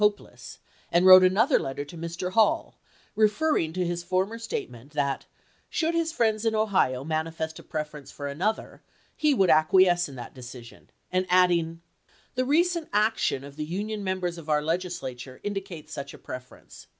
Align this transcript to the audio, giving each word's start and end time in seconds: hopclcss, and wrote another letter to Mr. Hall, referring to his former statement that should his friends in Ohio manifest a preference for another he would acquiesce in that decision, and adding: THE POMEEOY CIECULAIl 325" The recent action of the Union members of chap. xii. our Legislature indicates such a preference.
hopclcss, 0.01 0.57
and 0.91 1.05
wrote 1.05 1.23
another 1.23 1.59
letter 1.59 1.85
to 1.85 1.95
Mr. 1.95 2.31
Hall, 2.31 2.75
referring 3.15 3.71
to 3.73 3.85
his 3.85 4.03
former 4.03 4.39
statement 4.39 4.93
that 4.93 5.27
should 5.69 5.93
his 5.93 6.11
friends 6.11 6.43
in 6.43 6.55
Ohio 6.55 7.03
manifest 7.03 7.59
a 7.59 7.63
preference 7.63 8.09
for 8.11 8.25
another 8.25 8.81
he 9.15 9.31
would 9.35 9.51
acquiesce 9.51 10.09
in 10.09 10.15
that 10.15 10.33
decision, 10.33 10.89
and 11.11 11.27
adding: 11.29 11.81
THE 12.33 12.41
POMEEOY 12.41 12.63
CIECULAIl 12.63 12.81
325" 12.81 12.81
The 12.81 12.81
recent 12.81 12.89
action 12.91 13.43
of 13.43 13.55
the 13.57 13.63
Union 13.65 14.03
members 14.03 14.39
of 14.39 14.45
chap. 14.45 14.49
xii. 14.53 14.55
our 14.55 14.61
Legislature 14.63 15.39
indicates 15.43 15.93
such 15.93 16.15
a 16.15 16.17
preference. 16.17 16.87